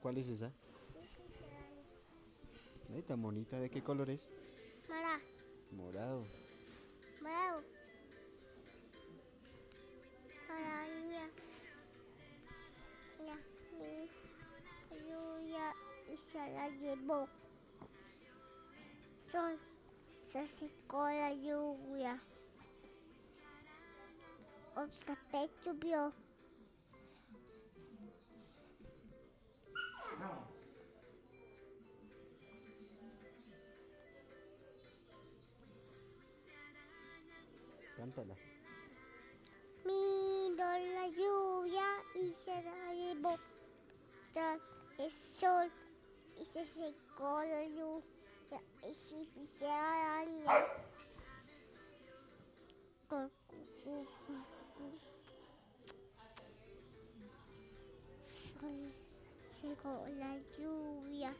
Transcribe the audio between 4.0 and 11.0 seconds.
es? Mara, Morado. morado. Para